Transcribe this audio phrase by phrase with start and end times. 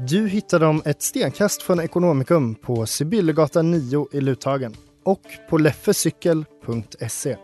[0.00, 4.74] Du hittar dem ett stenkast från Ekonomikum på Sibyllegatan 9 i Luthagen
[5.04, 7.36] och på leffecykel.se.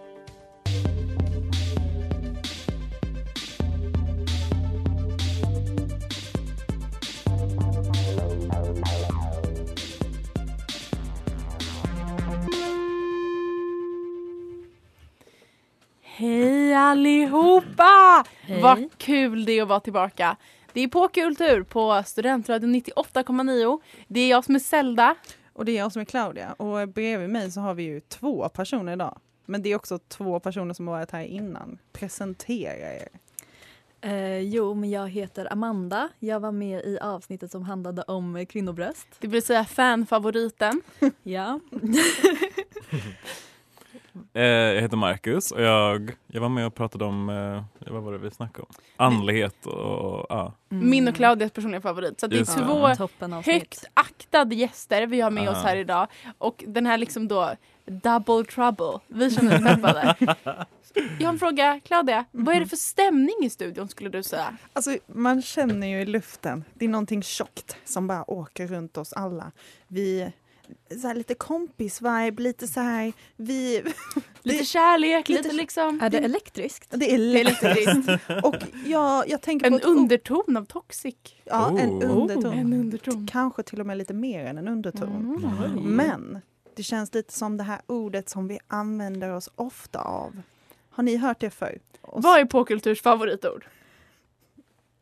[16.03, 18.25] Hej allihopa!
[18.41, 18.63] Hej.
[18.63, 20.37] Vad kul det är att vara tillbaka.
[20.75, 23.81] Det är på Kultur på Studentradion 98,9.
[24.09, 25.15] Det är jag som är Zelda.
[25.53, 26.53] Och det är jag som är Claudia.
[26.53, 29.19] Och bredvid mig så har vi ju två personer idag.
[29.47, 31.79] Men det är också två personer som har varit här innan.
[31.93, 33.09] Presentera er.
[34.01, 36.09] Eh, jo, men jag heter Amanda.
[36.19, 39.09] Jag var med i avsnittet som handlade om eh, kvinnobröst.
[39.19, 40.83] Det vill säga fanfavoriten.
[41.23, 41.61] Ja.
[44.33, 48.13] Eh, jag heter Marcus och jag, jag var med och pratade om, eh, vad var
[48.13, 48.75] det vi snackade om?
[48.97, 50.53] Andlighet och ja.
[50.69, 52.21] Min och Claudias personliga favorit.
[52.21, 53.47] Så det är Just två avsnitt.
[53.47, 55.67] högt aktade gäster vi har med oss Ah.
[55.67, 56.07] här idag.
[56.39, 57.55] Och den här liksom då
[57.87, 58.99] double trouble.
[59.07, 60.15] Vi känner oss peppade.
[61.19, 62.25] Jag har en fråga, Claudia.
[62.31, 64.57] Vad är det för stämning i studion skulle du säga?
[64.73, 66.65] Alltså, man känner ju i luften.
[66.75, 69.53] Det är någonting tjockt som bara åker runt oss alla.
[69.89, 70.33] Vi
[71.01, 73.83] så här, lite kompis-vibe, lite så här, vi...
[74.43, 76.01] Lite det, kärlek, lite, lite- liksom.
[76.03, 76.91] Är det elektriskt?
[76.91, 78.09] det är Det elektriskt.
[78.45, 78.55] Och
[78.87, 81.15] jag, jag tänker på En ett- underton av toxic.
[81.45, 82.17] Ja, en Oh.
[82.21, 82.53] underton.
[82.59, 83.29] En underton.
[83.33, 85.39] Kanske till och med lite mer än en underton.
[85.65, 85.83] Mm.
[85.97, 86.41] Men
[86.77, 90.41] det känns lite som det här ordet som vi använder oss ofta av.
[90.91, 91.79] Har ni hört det förr?
[92.01, 93.65] Och Vad är påkulturs favoritord?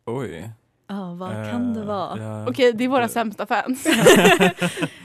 [0.07, 0.51] Oj.
[0.87, 2.19] Ja, vad kan det Eh, vara?
[2.19, 2.47] ja.
[2.49, 3.87] Okej, det är våra Det- sämsta fans.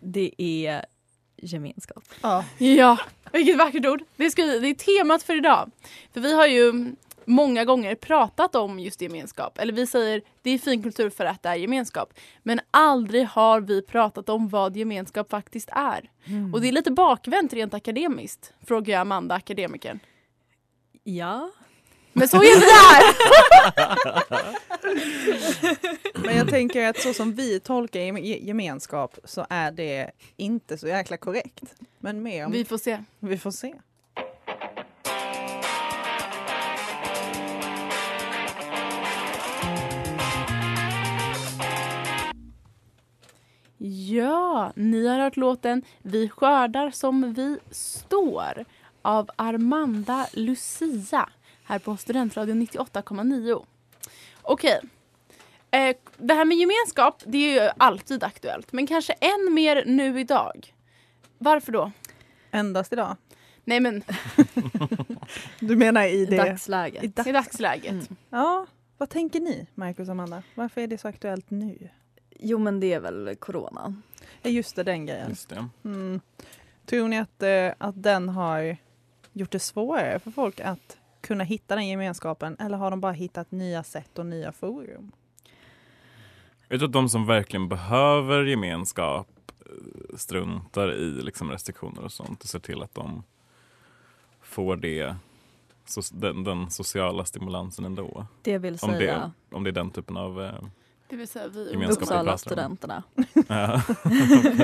[0.00, 0.84] Det är
[1.36, 2.04] gemenskap.
[2.20, 2.44] Ja.
[2.58, 2.98] ja,
[3.32, 4.02] vilket vackert ord.
[4.16, 5.70] Det, ska, det är temat för idag.
[6.12, 6.94] För vi har ju
[7.24, 9.58] många gånger pratat om just gemenskap.
[9.58, 12.14] Eller vi säger det är fin kultur för att det är gemenskap.
[12.42, 16.10] Men aldrig har vi pratat om vad gemenskap faktiskt är.
[16.52, 20.00] Och det är lite bakvänt rent akademiskt, frågar jag Amanda, akademikern.
[21.04, 21.50] Ja.
[22.12, 23.14] Men så är vi här!
[26.24, 30.78] Men jag tänker att så som vi tolkar gem- ge- gemenskap så är det inte
[30.78, 31.62] så jäkla korrekt.
[31.98, 32.98] Men mer om Vi får se.
[33.20, 33.74] vi får se.
[44.08, 48.64] Ja, ni har hört låten Vi skördar som vi står
[49.02, 51.28] av Armanda Lucia
[51.70, 53.64] här på Studentradion 98,9.
[54.42, 54.80] Okej.
[55.70, 60.20] Eh, det här med gemenskap, det är ju alltid aktuellt, men kanske än mer nu
[60.20, 60.74] idag.
[61.38, 61.92] Varför då?
[62.50, 63.16] Endast idag.
[63.64, 64.02] Nej men
[65.60, 66.36] Du menar i I det?
[66.36, 67.04] dagsläget.
[67.04, 67.90] I dags- i dagsläget.
[67.92, 68.06] Mm.
[68.30, 68.66] Ja,
[68.98, 70.42] vad tänker ni, Marcus och Amanda?
[70.54, 71.88] Varför är det så aktuellt nu?
[72.38, 73.94] Jo, men det är väl corona.
[74.42, 75.28] Ja, just det, den grejen.
[75.28, 75.68] Just det.
[75.84, 76.20] Mm.
[76.86, 78.76] Tror ni att, eh, att den har
[79.32, 83.50] gjort det svårare för folk att kunna hitta den gemenskapen eller har de bara hittat
[83.50, 85.12] nya sätt och nya forum?
[86.68, 89.28] Jag tror att de som verkligen behöver gemenskap
[89.66, 93.22] eh, struntar i liksom restriktioner och sånt och ser till att de
[94.42, 95.16] får det,
[95.86, 98.26] so, den, den sociala stimulansen ändå.
[98.42, 100.42] Det vill Om det, säga om det är den typen av...
[100.42, 100.54] Eh,
[101.08, 102.50] Det vill säga vi Gemenskap i Uppsala klassrum.
[102.52, 103.02] studenterna.
[103.48, 103.82] ja.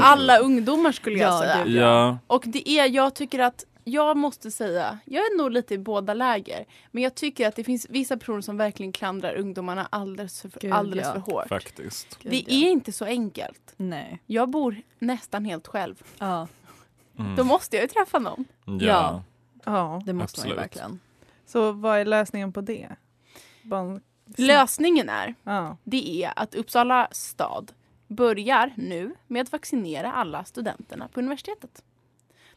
[0.03, 1.67] Alla ungdomar skulle jag Ja, säga.
[1.67, 2.19] ja.
[2.27, 6.15] Och det är, jag tycker att, jag måste säga, jag är nog lite i båda
[6.15, 6.65] läger.
[6.91, 10.73] Men jag tycker att det finns vissa personer som verkligen klandrar ungdomarna alldeles för, Gud,
[10.73, 11.13] alldeles ja.
[11.13, 11.49] för hårt.
[11.49, 12.19] faktiskt.
[12.23, 12.67] Gud, Det ja.
[12.67, 13.75] är inte så enkelt.
[13.77, 14.23] Nej.
[14.27, 16.03] Jag bor nästan helt själv.
[16.19, 16.49] Ja,
[17.19, 17.37] Mm.
[17.37, 18.45] Då måste jag ju träffa någon.
[18.81, 19.23] Ja.
[19.65, 20.03] Ja.
[20.07, 20.59] det måste man ju Absolut.
[20.59, 21.01] verkligen.
[21.47, 22.89] Så vad är lösningen på det?
[23.73, 24.01] En-
[24.37, 25.77] Lösningen är, Ja.
[25.85, 27.73] det är att Uppsala stad
[28.09, 31.83] börjar nu med att vaccinera alla studenterna på universitetet.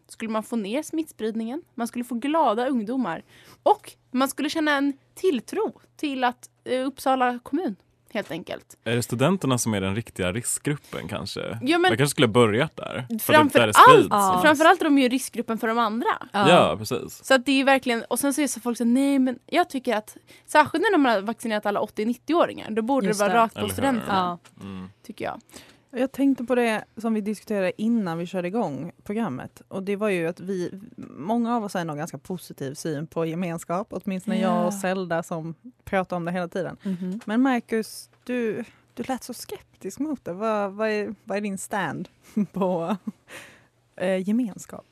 [0.09, 3.23] Skulle man få ner smittspridningen, man skulle få glada ungdomar
[3.63, 7.75] och man skulle känna en tilltro till att eh, Uppsala kommun
[8.13, 8.77] helt enkelt.
[8.83, 11.59] Är det studenterna som är den riktiga riskgruppen kanske?
[11.61, 13.07] Ja, men Jag kanske skulle ha börjat där.
[13.19, 14.07] framför där allt, sprids.
[14.09, 14.39] Ja.
[14.43, 16.27] framförallt är de ju riskgruppen för de andra.
[16.31, 17.25] Ja, precis.
[17.25, 19.95] Så att det är verkligen, och sen säger så folk så nej men jag tycker
[19.95, 23.69] att särskilt när man har vaccinerat alla 80-90-åringar då borde Just det vara rakt på
[23.69, 24.39] studenterna.
[24.55, 24.63] Ja.
[24.63, 24.89] Mm.
[25.05, 25.41] Tycker jag.
[25.91, 29.61] Jag tänkte på det som vi diskuterade innan vi körde igång programmet.
[29.67, 30.79] Och det var ju att vi,
[31.17, 33.87] många av oss har nog ganska positiv syn på gemenskap.
[33.89, 34.65] Åtminstone jag Ja.
[34.65, 36.77] och Zelda som pratar om det hela tiden.
[36.83, 37.19] Mhm.
[37.25, 38.63] Men Marcus, du,
[38.93, 40.33] du lät så skeptisk mot det.
[40.33, 42.09] Vad, vad, är, vad är din stand
[42.51, 42.97] på
[43.95, 44.85] eh, gemenskap?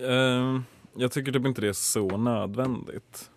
[0.00, 0.64] Ehm,
[0.96, 3.30] jag tycker typ inte det är så nödvändigt.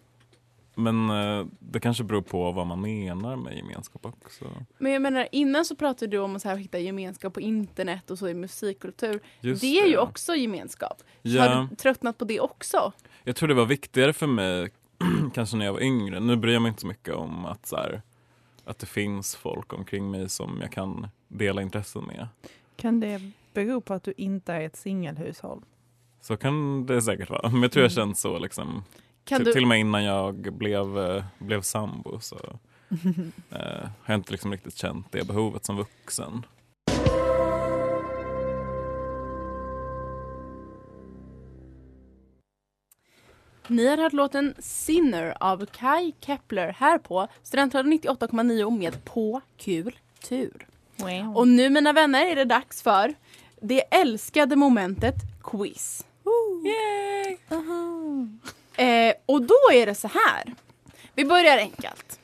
[0.80, 4.46] Men eh, det kanske beror på vad man menar med gemenskap också.
[4.78, 8.12] Men jag menar innan så pratade du om att så här, hitta gemenskap på internet
[8.12, 9.20] och så i musikkultur.
[9.42, 11.04] Just det är ju också gemenskap.
[11.22, 12.92] Ja, Har du tröttnat på det också?
[13.24, 14.70] jag tror det var viktigare för mig
[15.34, 16.20] kanske när jag var yngre.
[16.20, 18.02] Nu bryr jag mig inte så mycket om att, så här,
[18.66, 22.28] att det finns folk omkring mig som jag kan dela intressen med.
[22.76, 25.62] Kan det bero på att du inte är ett singelhushåll?
[26.22, 27.50] Så kan det säkert vara.
[27.50, 27.96] Men jag tror jag Mm.
[28.08, 28.84] känt så liksom.
[29.28, 32.36] Kan till, du, till och med innan jag blev, eh, blev sambo så
[33.50, 36.46] eh, har jag inte liksom riktigt känt det behovet som vuxen.
[43.68, 50.00] Ni har hört låten Sinner av Kai Kepler här på Studentradion 98,9 med På kul
[50.22, 50.68] tur.
[50.96, 51.38] Wow.
[51.38, 53.14] Och nu mina vänner är det dags för
[53.62, 56.06] det älskade momentet quiz.
[56.66, 57.38] Yay!
[58.78, 60.54] Eh, och då är det så här.
[61.14, 62.20] Vi börjar enkelt.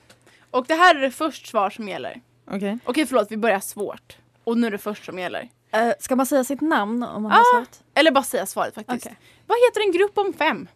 [0.52, 2.22] Och det här är det först svar som gäller.
[2.52, 2.78] Okej.
[2.86, 4.18] Okej förlåt, vi börjar svårt.
[4.44, 5.50] Och nu är det först som gäller.
[5.72, 7.84] Eh, ska man säga sitt namn om man Ah, har svarat?
[7.94, 9.06] Eller bara säga svaret faktiskt.
[9.06, 9.18] Okej.
[9.48, 10.68] Vad heter en grupp om fem?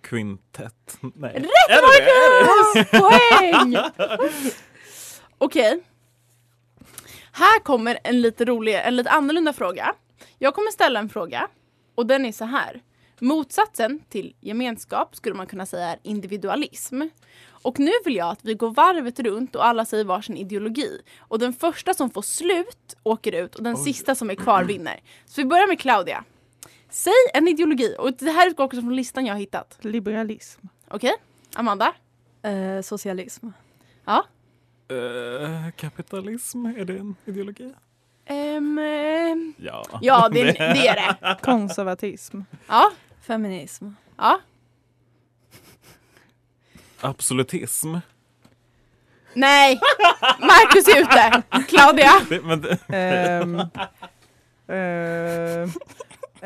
[0.00, 0.98] Kvintett.
[1.14, 1.32] Nej.
[1.34, 2.90] Rätt Marcus!
[3.00, 3.76] Poäng!
[5.38, 5.80] Okej.
[7.32, 9.94] Här kommer en lite rolig, en lite annorlunda fråga.
[10.38, 11.48] Jag kommer ställa en fråga
[11.94, 12.80] och den är så här.
[13.20, 17.02] Motsatsen till gemenskap skulle man kunna säga är individualism.
[17.62, 21.02] Och nu vill jag att vi går varvet runt och alla säger varsin ideologi.
[21.18, 25.00] Och den första som får slut åker ut och den sista som är kvar vinner.
[25.26, 26.24] Så vi börjar med Claudia.
[26.90, 29.78] Säg en ideologi och det här utgår också från listan jag har hittat.
[29.80, 30.60] Liberalism.
[30.88, 31.14] Okej?
[31.54, 31.94] Amanda?
[32.42, 33.46] Eh, socialism.
[34.04, 34.24] Ja?
[34.88, 37.72] Eh, kapitalism, är det en ideologi?
[38.26, 39.84] Ehm, Ja.
[40.02, 41.36] ja, det, det är det.
[41.42, 42.40] Konservatism.
[42.68, 42.90] Ja,
[43.28, 43.86] Feminism.
[44.18, 44.40] ja.
[47.00, 47.94] Absolutism.
[49.34, 49.80] Nej!
[50.40, 51.42] Marcus är ute.
[51.68, 52.12] Claudia?
[52.28, 53.60] Det, men det, Ehm,
[54.68, 55.70] ehm,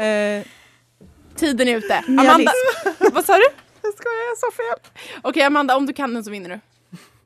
[0.04, 0.46] eh,
[1.36, 1.98] Tiden är ute.
[1.98, 3.14] Amanda, Nihilism.
[3.14, 3.44] vad sa du?
[3.82, 4.90] jag skojar, jag sa fel.
[5.22, 6.60] Okej Amanda, om du kan den så vinner du.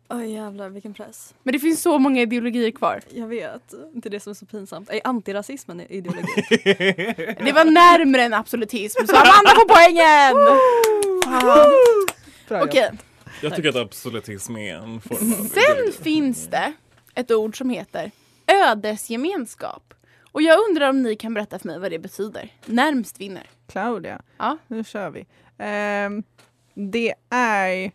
[0.08, 1.35] Oj jävlar vilken press.
[1.43, 3.00] Men det finns så många ideologier kvar.
[3.11, 4.91] Jag vet, det är det som är så pinsamt.
[4.91, 6.43] Är antirasismen en ideologi?
[7.44, 10.37] Det var närmre än absolutism, så Amanda får poängen!
[12.62, 12.91] Okej,
[13.43, 15.93] jag tycker att absolutism är en form av sen ideologi.
[16.03, 16.73] finns det
[17.14, 18.11] ett ord som heter
[18.47, 19.95] ödesgemenskap.
[20.33, 22.52] Och jag undrar om ni kan berätta för mig vad det betyder.
[22.66, 23.47] Närmst vinner.
[23.69, 24.59] Claudia, Ja.
[24.66, 25.26] nu kör vi.
[25.59, 26.23] Ehm,
[26.75, 27.90] det är...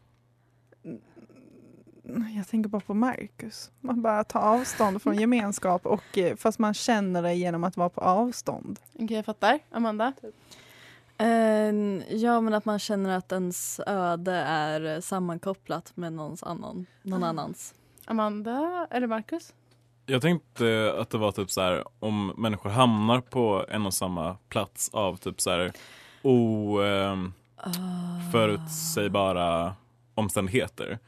[2.38, 3.72] Jag tänker bara på Marcus.
[3.80, 7.90] Man bara tar avstånd från gemenskap och eh, fast man känner det genom att vara
[7.90, 8.80] på avstånd.
[8.94, 9.60] Okej, jag fattar.
[9.72, 10.14] Amanda?
[11.18, 11.28] Eh,
[12.16, 17.74] ja men att man känner att ens öde är sammankopplat med någons annan, någon annans.
[18.06, 19.54] Amanda eller Marcus?
[20.06, 24.38] Jag tänkte att det var typ så här om människor hamnar på en och samma
[24.50, 25.72] plats av typ så här
[26.22, 27.34] o, ehm,
[28.32, 29.76] förutsägbara
[30.16, 31.00] omständigheter.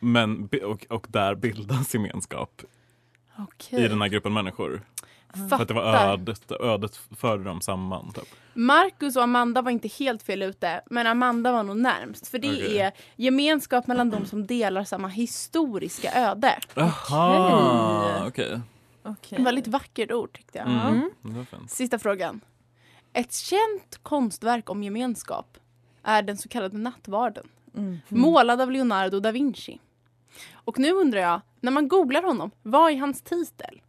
[0.00, 2.62] Men, och, och där bildas gemenskap
[3.38, 3.84] Okej.
[3.84, 4.82] i den här gruppen människor.
[5.32, 5.62] För Fattar.
[5.62, 8.12] att det var ödet, ödet förde dem samman.
[8.12, 8.28] Typ.
[8.54, 12.28] Marcus och Amanda var inte helt fel ute, men Amanda var nog närmst.
[12.28, 12.78] För det Okej.
[12.78, 16.58] är gemenskap mellan de som delar samma historiska öde.
[16.74, 18.60] Jaha, okej.
[19.30, 20.68] Ett väldigt vackert ord tyckte jag.
[20.68, 21.10] Mm.
[21.22, 21.70] Det var fint.
[21.70, 22.40] Sista frågan.
[23.12, 25.58] Ett känt konstverk om gemenskap
[26.02, 27.48] är den så kallade nattvarden.
[28.08, 29.78] Målad av Leonardo da Vinci.
[30.54, 33.82] Och nu undrar jag, när man googlar honom, vad är hans titel?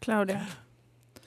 [0.00, 0.46] Claudia.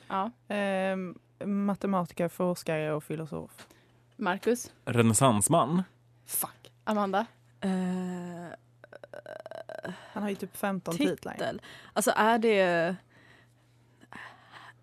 [0.07, 1.15] Ja, Ehm,
[1.45, 3.67] matematiker, forskare och filosof.
[4.15, 4.71] Marcus?
[4.85, 5.83] Renässansman?
[6.25, 6.71] Fuck.
[6.83, 7.25] Amanda?
[7.61, 7.69] Eh,
[10.13, 11.33] Han har ju typ 15 titlar.
[11.33, 11.61] titel.
[11.93, 12.95] Alltså är det...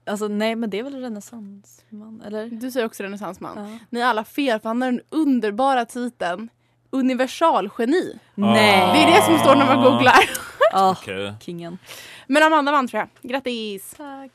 [0.06, 2.46] Alltså nej men det är väl renässansman eller?
[2.50, 3.70] Du säger också renässansman.
[3.72, 3.78] Ja.
[3.90, 6.48] Ni är alla fel för han har den underbara titeln
[6.98, 8.18] universalgeni.
[8.34, 8.92] Nej!
[8.92, 10.30] Det är det som står när man googlar.
[10.72, 11.34] Ja, Okej.
[11.40, 11.78] kingen.
[12.26, 13.30] Men Amanda vann tror jag.
[13.30, 13.94] Grattis!
[13.96, 14.30] Tack.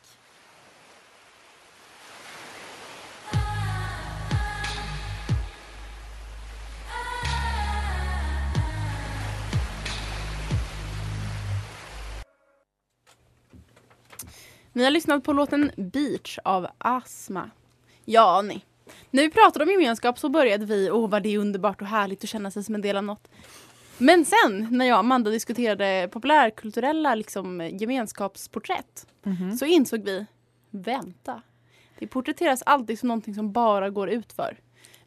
[14.74, 17.50] Ni har lyssnat på låten Beach av Asma.
[18.06, 18.62] Ja, ni.
[19.12, 22.24] När vi pratade om gemenskap så började vi, åh vad det är underbart och härligt
[22.24, 23.28] att känna sig som en del av något.
[23.98, 29.08] Men sen när jag och Amanda diskuterade populärkulturella liksom, gemenskapsporträtt
[29.60, 30.26] så insåg vi,
[30.72, 31.42] vänta.
[32.00, 34.58] Det porträtteras alltid som någonting som bara går utför.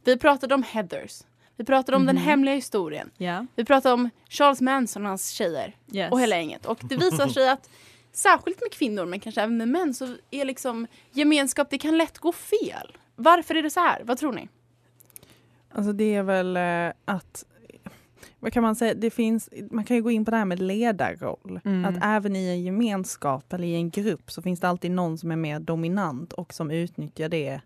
[0.04, 1.22] Vi pratade om Heathers.
[1.56, 3.10] Vi pratade om den hemliga historien.
[3.16, 3.46] Ja.
[3.54, 6.12] Vi pratade om Charles Manson och hans tjejer Yes.
[6.12, 6.66] och hela gänget.
[6.66, 7.70] Och det visar sig att
[8.12, 12.18] särskilt med kvinnor men kanske även med män så är liksom gemenskap, det kan lätt
[12.18, 12.96] gå fel.
[13.22, 14.02] Varför är det så här?
[14.04, 14.48] Vad tror ni?
[15.72, 17.44] Alltså det är väl eh, att
[18.40, 18.94] vad kan man säga?
[18.94, 21.60] Det finns, man kan ju gå in på det här med ledarroll.
[21.64, 21.84] Mm.
[21.84, 25.30] Att även i en gemenskap eller i en grupp så finns det alltid någon som
[25.30, 27.60] är mer dominant och som utnyttjar det.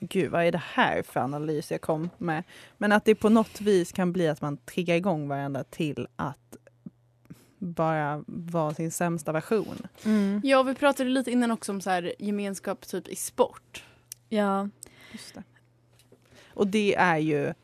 [0.00, 2.44] Gud, vad är det här för analys jag kom med?
[2.78, 6.56] Men att det på något vis kan bli att man triggar igång varandra till att
[7.58, 9.86] bara vara sin sämsta version.
[10.04, 10.40] Mm.
[10.44, 13.84] Ja, vi pratade lite innan också om så här gemenskap typ i sport.
[14.28, 14.68] Ja.
[15.12, 15.42] Just det.
[16.54, 17.54] Och det är ju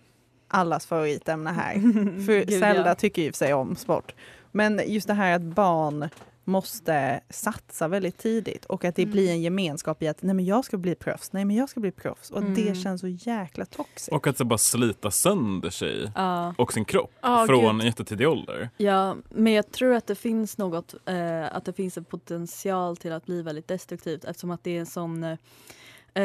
[0.48, 1.74] allas favoritämne här.
[2.26, 2.94] För Gud, Zelda ja.
[2.94, 4.14] tycker ju för sig om sport.
[4.52, 6.08] Men just det här att barn
[6.44, 9.12] måste satsa väldigt tidigt och att det Mm.
[9.12, 11.80] blir en gemenskap i att nej men jag ska bli proffs, nej men jag ska
[11.80, 12.30] bli proffs.
[12.30, 12.54] Och Mm.
[12.54, 14.12] det känns så jäkla toxiskt.
[14.12, 16.54] Och att så bara slita sönder sig Ja.
[16.58, 17.86] och sin kropp Ja, från gud.
[17.86, 18.70] jättetidig ålder.
[18.76, 23.12] ja, men jag tror att det finns något, eh, att det finns en potential till
[23.12, 25.38] att bli väldigt destruktivt eftersom att det är en sån eh,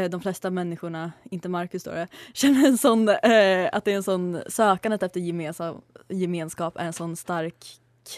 [0.09, 4.03] de flesta människorna, inte Marcus då, eh, känner en sån, eh, att det är en
[4.03, 7.65] sån sökandet efter gemenskap, gemenskap är en sån stark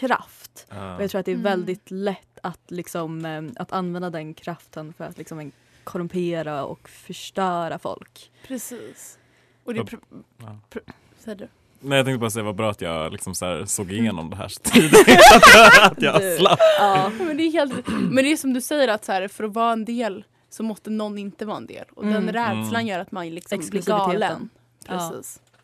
[0.00, 0.66] kraft.
[0.96, 1.42] Och jag tror att det är Mm.
[1.44, 5.52] väldigt lätt att, liksom, eh, att använda den kraften för att liksom,
[5.84, 8.30] korrumpera och förstöra folk.
[8.46, 9.18] Precis.
[9.64, 10.58] Och det är pr- Ja.
[10.70, 11.48] pr- säger du?
[11.80, 14.36] Nej, jag tänkte bara säga vad bra att jag liksom så här såg igenom det
[14.36, 15.08] här så tidigt.
[15.82, 16.58] att jag, slapp.
[16.78, 17.10] Ja.
[17.18, 19.54] Men det är helt, men det är som du säger att så här, för att
[19.54, 21.84] vara en del så måste någon inte vara en del.
[21.94, 22.32] Och den Mm.
[22.32, 22.86] rädslan Mm.
[22.86, 24.12] gör att man liksom blir Exklusiviteten.
[24.20, 24.48] galen.
[24.88, 25.10] Ja.
[25.10, 25.40] Precis.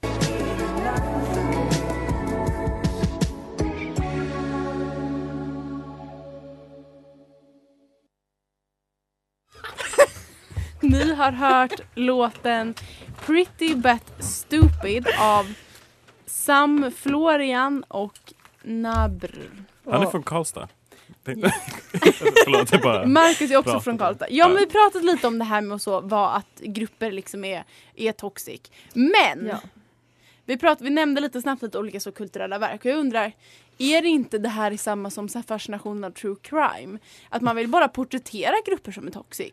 [10.81, 12.75] Ni har hört låten
[13.27, 15.55] Pretty But Stupid av
[16.27, 18.19] Sam Florian och
[18.63, 19.39] Nabr.
[19.91, 20.69] Han är från Karlstad.
[21.35, 21.53] Det-
[22.45, 23.07] Förlåt, är bara...
[23.07, 23.81] Marcus är också Pratar.
[23.81, 24.27] från Karlstad.
[24.31, 27.45] Ja, men vi pratade lite om det här med att så, vad att grupper liksom
[27.45, 27.65] är,
[27.95, 28.61] är toxic.
[28.95, 29.59] Men Ja.
[30.45, 33.33] vi, pratade, vi nämnde lite snabbt lite olika så kulturella verk och jag undrar,
[33.79, 36.99] är det inte det här i samma som så här fascinationen av true crime?
[37.29, 39.53] Att man vill bara porträttera grupper som är toxic?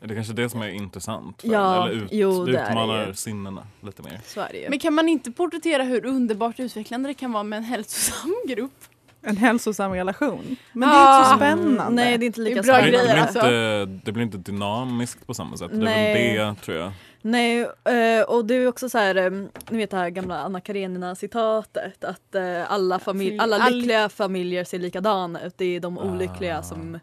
[0.00, 1.40] Det är kanske det som är intressant.
[1.40, 4.20] För, Ja, eller ut, jo, det är det utmanar sinnena lite mer.
[4.24, 4.68] Så är det ju.
[4.70, 8.84] Men kan man inte porträttera hur underbart utvecklande det kan vara med en hälsosam grupp?
[9.26, 10.56] En hälsosam relation.
[10.72, 12.02] Men det är inte så Ah, spännande.
[12.02, 13.38] Nej, det är inte lika Det är bra Det blir, det, grejer, blir alltså.
[13.38, 15.70] inte, det blir inte dynamiskt på samma sätt.
[15.70, 16.36] Det är Nej.
[16.36, 16.92] väl det tror jag.
[17.22, 19.30] Nej, eh, och det är också så här, eh,
[19.70, 24.08] ni vet det här gamla Anna Karenina citatet att eh, alla, familj, alla All- lyckliga
[24.08, 25.54] familjer ser likadana ut.
[25.58, 26.62] Det är de olyckliga Ah.
[26.62, 26.98] som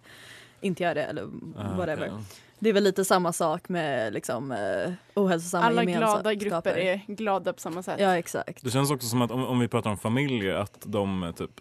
[0.61, 2.07] inte gör det eller Ah, whatever.
[2.07, 2.11] okej.
[2.59, 7.53] Det är väl lite samma sak med liksom eh, ohälsosamma Alla glada grupper är glada
[7.53, 7.95] på samma sätt.
[7.99, 8.63] Ja exakt.
[8.63, 11.51] Det känns också som att om, om vi pratar om familjer att de typ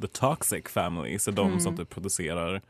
[0.00, 1.60] the toxic families är de Mm.
[1.60, 2.62] som typ producerar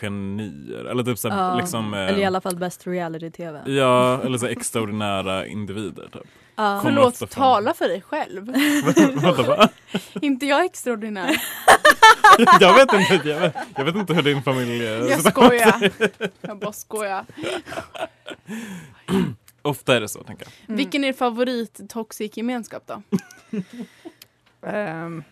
[0.00, 0.84] genier.
[0.84, 3.62] Eller typ så här, Ja, liksom, eh, Eller i alla fall bäst reality-tv.
[3.72, 6.22] Ja, eller så extraordinära individer typ.
[6.56, 6.80] Ja.
[6.84, 8.52] Förlåt, från- tala för dig själv.
[10.22, 11.36] Inte jag extraordinär.
[12.60, 15.08] jag, vet inte, jag, vet, jag vet inte hur din familj är.
[15.10, 15.90] Jag skojar.
[16.40, 17.24] Jag bara skojar.
[19.62, 20.52] Ofta är det så tänker jag.
[20.68, 20.76] Mm.
[20.76, 23.02] Vilken är er favorit toxic gemenskap då?
[24.62, 25.22] Ehm,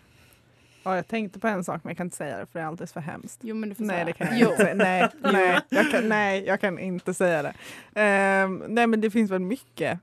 [0.83, 2.67] ja, jag tänkte på en sak men jag kan inte säga det för det är
[2.67, 3.39] alldeles för hemskt.
[3.43, 4.05] Jo men du får Nej, säga.
[4.05, 4.49] det kan jag jo.
[4.51, 4.73] inte säga.
[4.75, 7.53] Nej, nej, jag kan, nej, jag kan inte säga det.
[8.01, 9.99] Ehm, nej, men det finns väl mycket.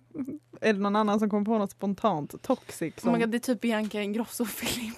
[0.60, 2.42] Är det någon annan som kommer på något spontant?
[2.42, 2.94] Toxic?
[2.96, 3.12] Oh Som...
[3.12, 4.96] my God, det är typ Bianca Ingrosso och Filip.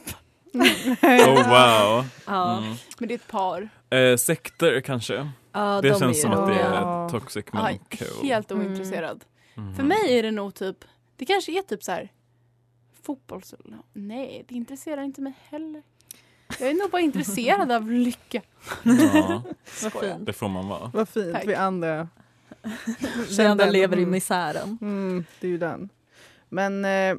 [1.02, 2.04] Oh wow.
[2.26, 2.58] Ja.
[2.58, 2.74] Mm.
[2.98, 3.68] Men det är ett par.
[3.90, 5.30] Eh, sekter kanske.
[5.52, 7.04] Ja, Det de känns som att det Ja.
[7.04, 8.28] är toxic Ja, men cool.
[8.28, 8.66] helt Mm.
[8.66, 9.24] ointresserad.
[9.54, 9.74] Mhm.
[9.74, 10.76] För mig är det nog typ,
[11.16, 12.08] det kanske är typ så här
[13.06, 13.60] fotbollslag?
[13.92, 15.82] Nej, det intresserar inte mig heller.
[16.60, 18.42] Jag är nog bara intresserad av lycka.
[18.84, 19.42] Ja,
[19.82, 20.14] Vad Skojar.
[20.14, 20.26] fint.
[20.26, 20.90] det får man vara.
[20.94, 21.46] Vad fint, Tack.
[21.46, 22.08] vi andra.
[23.38, 24.10] Vi andra lever i Mm.
[24.10, 24.78] misären.
[24.80, 25.88] Mm, det är ju den.
[26.48, 27.16] Men, eh,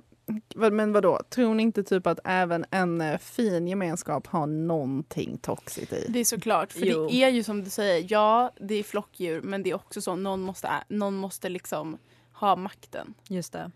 [0.55, 5.37] vad, men vadå, tror ni inte typ att även en eh, fin gemenskap har någonting
[5.37, 6.05] toxigt i?
[6.09, 7.07] Det är såklart, för Jo.
[7.07, 10.15] det är ju som du säger, ja det är flockdjur men det är också så
[10.15, 11.97] någon måste, någon måste liksom
[12.33, 13.13] ha makten.
[13.29, 13.71] Just det.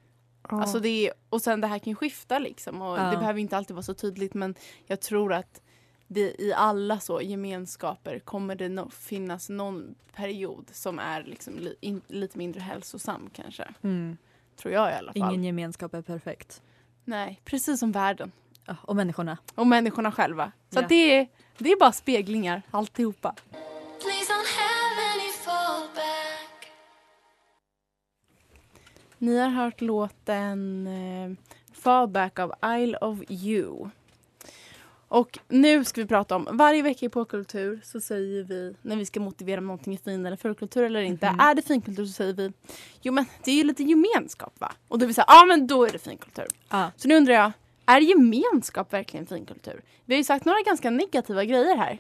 [0.50, 0.62] Ja.
[0.62, 3.04] Alltså det är, och sen det här kan skifta liksom och Ja.
[3.04, 4.56] det behöver inte alltid vara så tydligt men
[4.86, 5.62] jag tror att
[6.08, 11.76] det, i alla så gemenskaper kommer det no, finnas någon period som är liksom li,
[11.82, 13.68] in, lite mindre hälsosam kanske.
[13.82, 14.18] Mm.
[14.56, 15.30] Tror jag i alla fall.
[15.34, 16.62] Ingen gemenskap är perfekt.
[17.06, 18.32] Nej, precis som världen.
[18.66, 19.38] Ja, och människorna.
[19.56, 20.52] Och människorna själva.
[20.70, 23.36] Så det, är, det är bara speglingar alltihopa.
[29.22, 31.32] Ni har hört låten eh,
[31.74, 33.90] Fallback av Isle of You.
[35.08, 39.06] Och nu ska vi prata om, varje vecka i Påkultur så säger vi, när vi
[39.06, 41.32] ska motivera om någonting är fin eller fulkultur eller inte.
[41.32, 41.40] Mhm.
[41.40, 42.54] Är det finkultur så säger vi,
[43.02, 44.72] jo men det är ju lite gemenskap va?
[44.88, 46.48] Och då vill vi säga, ja men då är det finkultur.
[46.70, 46.92] Ja.
[46.96, 47.52] Så nu undrar jag,
[47.86, 49.82] är gemenskap verkligen finkultur?
[50.06, 52.00] Vi har ju sagt några ganska negativa grejer här.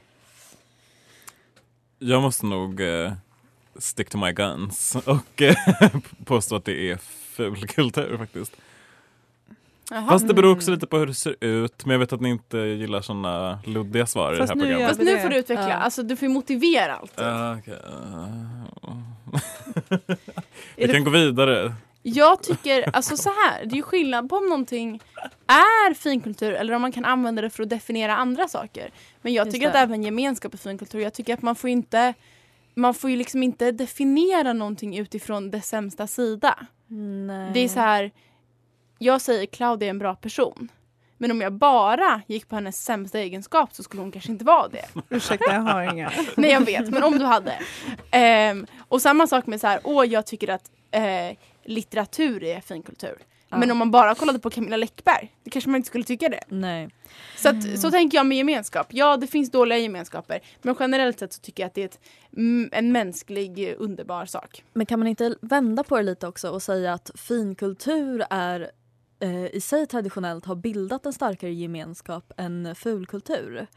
[1.99, 3.13] Jag måste nog eh,
[3.79, 5.55] stick to my guns och eh,
[6.25, 6.97] påstå att det är
[7.35, 8.55] ful kultur faktiskt.
[9.93, 10.07] Jaha.
[10.09, 11.85] Fast det beror också lite på hur det ser ut.
[11.85, 14.87] Men jag vet att ni inte gillar såna luddiga svar i det här programmet.
[14.87, 15.75] Fast nu får du utveckla, Ja.
[15.75, 17.11] alltså du får ju motivera allt.
[17.15, 17.73] Ja, okej.
[19.89, 20.17] Är
[20.75, 21.73] Vi det kan gå vidare.
[22.03, 24.99] Jag tycker, alltså så här, det är ju skillnad på om någonting
[25.47, 28.91] är finkultur eller om man kan använda det för att definiera andra saker.
[29.21, 29.79] Men jag Just tycker att det.
[29.79, 30.99] även gemenskap är finkultur.
[30.99, 32.13] Jag tycker att man får inte
[32.73, 36.65] man får ju liksom inte definiera någonting utifrån dess sämsta sida.
[36.87, 37.51] Nej.
[37.53, 38.11] Det är så här,
[38.99, 40.71] jag säger Claudia är en bra person.
[41.17, 44.67] Men om jag bara gick på hennes sämsta egenskap så skulle hon kanske inte vara
[44.67, 44.85] det.
[45.09, 46.11] Ursäkta, jag har inga.
[46.37, 47.59] Nej jag vet, men om du hade.
[48.11, 53.17] Ehm, och samma sak med så här, åh jag tycker att eh, litteratur är finkultur.
[53.51, 53.57] Ja.
[53.57, 56.43] Men om man bara kollade på Camilla Läckberg, det kanske man inte skulle tycka det.
[56.49, 56.89] Nej.
[57.37, 58.87] Så, att, så tänker jag med gemenskap.
[58.89, 60.39] Ja, det finns dåliga gemenskaper.
[60.61, 61.99] Men generellt sett så tycker jag att det är ett,
[62.37, 64.63] mm, en mänsklig underbar sak.
[64.73, 68.71] Men kan man inte vända på det lite också och säga att finkultur är
[69.19, 73.67] eh, i sig traditionellt har bildat en starkare gemenskap än fulkultur?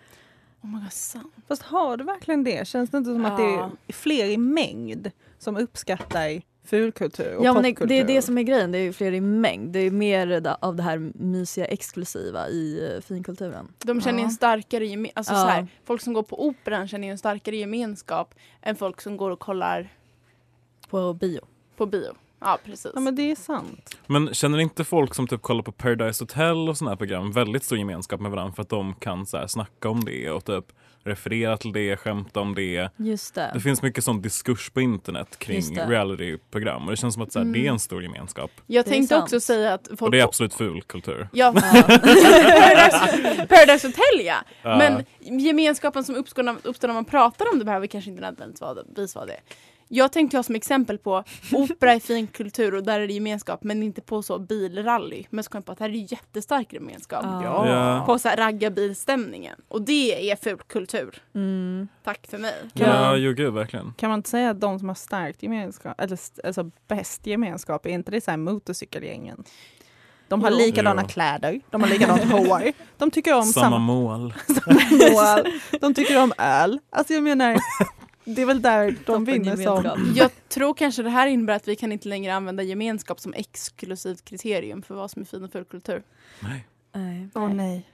[0.63, 1.35] Oh my God, sant.
[1.49, 2.69] Fast har du verkligen det?
[2.69, 3.71] Känns det inte som att det Ja.
[3.87, 7.87] är fler i mängd som uppskattar fulkultur och Ja men det, popkultur?
[7.89, 9.73] det är det som är grejen, det är ju fler i mängd.
[9.73, 13.69] Det är mer av det här mysiga exklusiva i eh, finkulturen.
[13.85, 14.25] De känner Ja.
[14.25, 15.41] en starkare geme- alltså Ja.
[15.41, 19.31] så här, Folk som går på operan känner en starkare gemenskap än folk som går
[19.31, 19.89] och kollar
[20.91, 21.41] På bio.
[21.77, 22.15] på bio.
[22.45, 22.91] Ja, precis.
[22.95, 23.97] Ja men det är sant.
[24.07, 27.65] Men känner inte folk som typ kollar på Paradise Hotel och såna här program väldigt
[27.65, 30.65] stor gemenskap med varandra för att de kan så här snacka om det och typ
[31.07, 32.91] referera till det, skämta om det.
[32.97, 33.51] Just det.
[33.55, 37.39] Det finns mycket sån diskurs på internet kring realityprogram och det känns som att så
[37.39, 37.73] här, det är Mm.
[37.73, 38.51] en stor gemenskap.
[38.67, 40.03] jag det tänkte också säga att folk...
[40.03, 41.29] Och det är absolut ful kultur.
[41.33, 41.83] Ja, Ja.
[41.83, 44.37] Paradise, Paradise Hotel ja.
[44.63, 44.79] Ja.
[44.79, 45.05] Men
[45.41, 49.27] gemenskapen som uppstår när, uppstår när man pratar om det behöver kanske inte nödvändigtvis vara
[49.27, 49.41] det.
[49.89, 53.63] Jag tänkte ha som exempel på opera är fin kultur och där är det gemenskap
[53.65, 55.27] men inte på så bilrally.
[55.31, 57.25] Men så kom jag på att här är det jättestark gemenskap.
[57.25, 57.69] Ja.
[57.69, 58.03] Ja.
[58.07, 59.57] På så här raggarbilstämningen.
[59.69, 61.23] Och det är ful kultur.
[61.35, 61.89] Mm.
[62.05, 62.55] Tack för mig.
[62.73, 63.93] Ja, jo gud verkligen.
[63.97, 67.91] Kan man inte säga att de som har starkt gemenskap, eller alltså bäst gemenskap, är
[67.91, 69.45] inte det så här motorcykelgängen?
[70.29, 70.57] De har Jo.
[70.57, 71.09] likadana Jo.
[71.09, 74.35] kläder, de har likadant hår, de tycker om Samma samma mål.
[75.13, 76.79] mål, de tycker om öl.
[76.91, 77.57] Alltså jag menar,
[78.25, 80.13] det är väl där de vinner som...
[80.17, 84.25] Jag tror kanske det här innebär att vi kan inte längre använda gemenskap som exklusivt
[84.25, 86.03] kriterium för vad som är fin och ful kultur.
[86.41, 86.67] Nej.
[86.93, 87.29] Nej.
[87.35, 87.91] Åh nej.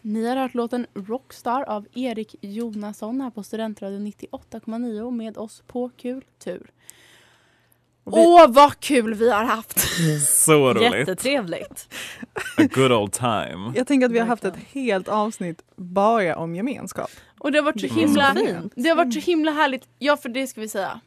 [0.00, 5.88] Ni har hört låten Rockstar av Erik Jonasson här på Studentradion 98,9 med oss på
[5.88, 6.70] Kultur.
[6.70, 6.93] Och
[8.04, 9.78] vi- Åh vad kul vi har haft!
[10.28, 10.92] Så roligt.
[10.92, 11.94] Jättetrevligt.
[12.58, 13.72] A good old time.
[13.74, 17.10] Jag tänker att vi har haft ett helt avsnitt bara om gemenskap.
[17.38, 17.98] Och det har varit så Mm.
[17.98, 18.72] himla fint.
[18.76, 19.82] Det har varit så himla härligt.
[19.98, 21.00] Ja för det ska vi säga.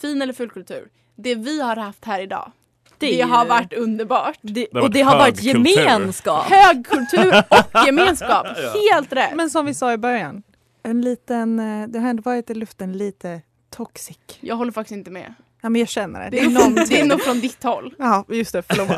[0.00, 0.88] Fin eller full kultur.
[1.16, 2.52] Det vi har haft här idag.
[2.98, 4.38] Det, Det har varit underbart.
[4.42, 6.44] Det, har och det har varit gemenskap.
[6.44, 8.46] Hög kultur och gemenskap.
[8.92, 9.34] Helt rätt.
[9.36, 10.42] Men som vi sa i början,
[10.82, 14.18] en liten, eh, det har ändå varit i luften lite toxic.
[14.40, 15.34] Jag håller faktiskt inte med.
[15.60, 16.30] Ja men jag känner det.
[16.30, 17.94] Det är, någon, det är nog från ditt håll.
[17.98, 18.88] Ja just det, förlåt.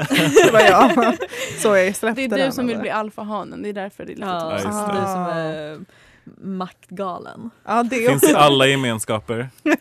[0.45, 1.17] det var jag.
[1.59, 2.83] Så jag släppte Det är den, du som vill eller?
[2.83, 3.63] bli alfahanen.
[3.63, 4.99] Det är därför det är lite Ja, Ja, just det det.
[5.01, 5.85] är som är
[6.45, 7.51] maktgalen.
[7.67, 9.49] Ja, det Finns i alla gemenskaper.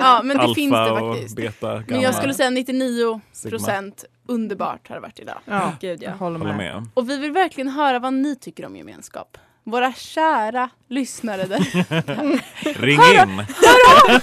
[0.00, 1.36] Ja, men det Alfa finns det och faktiskt.
[1.36, 1.84] beta, gamma.
[1.88, 3.50] Men jag skulle säga 99 Sigma.
[3.50, 5.38] procent underbart har det varit idag.
[5.44, 6.10] Ja, Gud ja.
[6.10, 6.74] jag håller Håller med.
[6.74, 6.86] med.
[6.94, 9.38] Och vi vill verkligen höra vad ni tycker om gemenskap.
[9.64, 11.60] Våra kära lyssnare där.
[12.82, 13.38] Ring in!
[13.38, 14.20] Hör av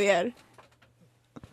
[0.00, 0.32] er!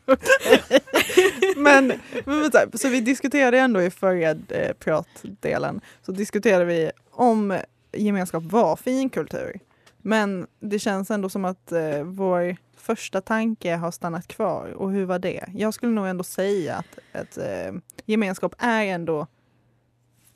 [1.56, 1.88] Men,
[2.26, 7.60] men vänta, så vi diskuterade ändå i förra eh, pratdelen så diskuterade vi om
[7.92, 9.60] gemenskap var finkultur.
[9.98, 14.70] Men det känns ändå som att eh, vår första tanke har stannat kvar.
[14.70, 15.46] Och hur var det?
[15.56, 17.74] Jag skulle nog ändå säga att, att eh,
[18.06, 19.28] gemenskap är ändå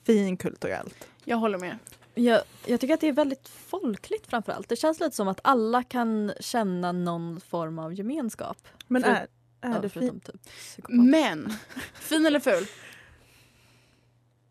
[0.05, 1.07] finkulturellt.
[1.23, 1.77] Jag håller med.
[2.17, 4.69] Jag, jag tycker att det är väldigt folkligt framförallt.
[4.69, 8.57] Det känns lite som att alla kan känna någon form av gemenskap.
[8.87, 9.27] Men För- är, är,
[9.61, 10.95] Ja, det fin, förutom typ psykopat.
[11.05, 11.53] Men,
[11.93, 12.65] fin eller ful?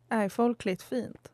[0.09, 1.29] är folkligt fint?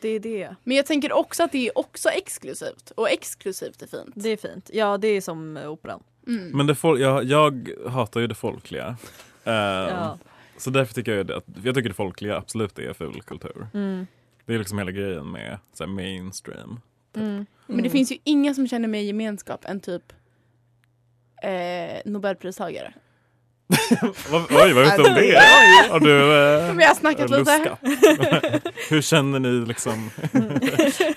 [0.00, 0.56] Det är det.
[0.64, 2.90] Men jag tänker också att det är också exklusivt.
[2.90, 4.12] Och exklusivt är fint.
[4.14, 4.70] Det är fint.
[4.72, 6.02] Ja, det är som eh, operan.
[6.26, 6.48] Mm.
[6.56, 8.96] Men det fol- jag, jag hatar ju det folkliga.
[9.44, 10.18] Eh, Ja.
[10.58, 13.66] Så därför tycker jag det, att jag tycker det folkliga absolut är ful kultur.
[13.74, 14.06] Mm.
[14.46, 16.80] Det är liksom hela grejen med så här, mainstream.
[17.16, 17.46] Mm.
[17.66, 20.12] Men det finns ju inga som känner mer gemenskap än typ
[21.42, 22.94] eh, Nobelpristagare.
[24.30, 25.38] Vad- Oj, vad vet du om det?
[25.90, 28.60] Har du eh, Men jag har snackat lite.
[28.90, 30.10] Hur känner ni liksom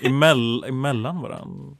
[0.00, 1.76] emell, emellan varandra?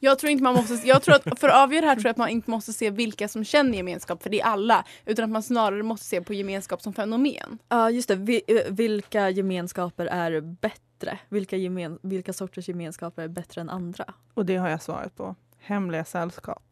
[0.00, 2.10] Jag tror inte man måste, jag tror att för att avgöra det här tror jag
[2.10, 4.84] att man inte måste se vilka som känner gemenskap, för det är alla.
[5.04, 7.58] Utan att man snarare måste se på gemenskap som fenomen.
[7.68, 8.14] Ja, just det.
[8.14, 11.18] Vi, eh, vilka gemenskaper är bättre?
[11.28, 14.04] Vilka, gemen, vilka sorters gemenskaper är bättre än andra?
[14.34, 15.34] Och det har jag svarat på.
[15.58, 16.62] Hemliga sällskap.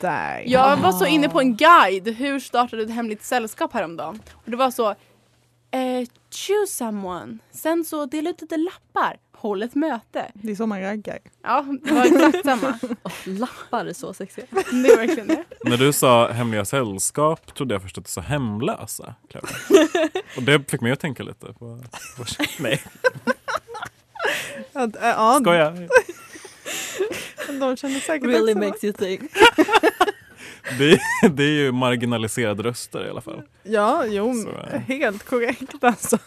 [0.00, 0.42] Där.
[0.46, 4.22] Jag var så inne på en guide, hur startade du ett hemligt sällskap häromdagen?
[4.32, 4.90] Och det var så,
[5.70, 7.38] eh, choose someone.
[7.50, 10.30] Sen så dela ut lite lappar, håll ett möte.
[10.34, 11.18] Det är så man raggar.
[11.42, 12.78] Ja, det var exakt samma.
[13.02, 14.46] Oh, lappar är så sexiga.
[14.52, 15.44] Det är verkligen det.
[15.64, 19.14] När du sa hemliga sällskap trodde jag först att du sa hemlösa.
[20.36, 21.80] Och det fick mig att tänka lite på...
[22.16, 22.24] på
[22.58, 22.82] nej,
[24.72, 25.88] Att, äh, ja, skojar.
[27.60, 28.64] de känner säkert Really också.
[28.64, 29.32] makes you think.
[30.78, 31.00] Det,
[31.30, 33.42] det är ju marginaliserade röster i alla fall.
[33.62, 34.80] Ja, jo, Så, eh.
[34.80, 36.18] helt korrekt alltså.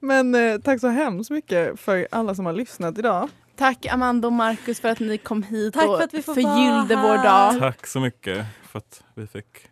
[0.00, 3.28] Men eh, tack så hemskt mycket för alla som har lyssnat idag.
[3.56, 6.34] Tack Amanda och Marcus för att ni kom hit Tack och för att vi får
[6.34, 7.58] förgyllde vår dag.
[7.58, 9.68] Tack så mycket för att vi fick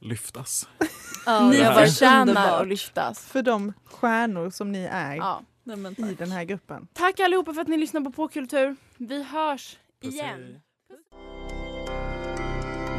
[0.00, 0.68] lyftas.
[1.26, 3.26] Ja, Ni förtjänar att lyftas.
[3.26, 5.42] För de stjärnor som ni är Ja.
[5.64, 6.88] Nej, men i den här gruppen.
[6.92, 8.76] Tack allihopa för att ni lyssnar på Påkultur.
[8.96, 10.60] Vi hörs Puss, igen.